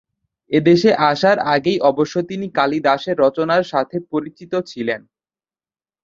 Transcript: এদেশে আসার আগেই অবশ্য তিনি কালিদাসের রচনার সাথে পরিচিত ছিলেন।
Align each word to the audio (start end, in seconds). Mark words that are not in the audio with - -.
এদেশে 0.51 0.89
আসার 1.11 1.37
আগেই 1.53 1.79
অবশ্য 1.89 2.15
তিনি 2.29 2.47
কালিদাসের 2.57 3.15
রচনার 3.23 3.63
সাথে 3.71 3.97
পরিচিত 4.11 4.53
ছিলেন। 4.71 5.01